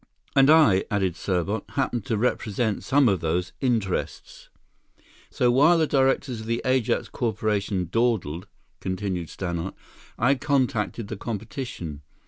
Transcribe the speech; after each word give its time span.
"And 0.35 0.49
I," 0.49 0.83
added 0.89 1.13
Serbot, 1.15 1.61
"happened 1.75 2.05
to 2.05 2.17
represent 2.17 2.83
some 2.83 3.07
of 3.07 3.19
those 3.19 3.53
interests." 3.61 4.49
"So 5.29 5.51
while 5.51 5.77
the 5.77 5.85
directors 5.85 6.41
of 6.41 6.47
the 6.47 6.59
Ajax 6.65 7.07
Corporation 7.07 7.85
dawdled," 7.91 8.47
continued 8.79 9.27
Stannart, 9.29 9.75
"I 10.17 10.33
contacted 10.33 11.07
the 11.07 11.17
competition. 11.17 12.01